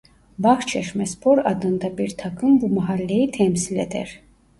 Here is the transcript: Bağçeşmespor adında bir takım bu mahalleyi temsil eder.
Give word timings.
Bağçeşmespor 0.39 1.37
adında 1.37 1.97
bir 1.97 2.17
takım 2.17 2.61
bu 2.61 2.69
mahalleyi 2.69 3.31
temsil 3.31 3.75
eder. 3.77 4.19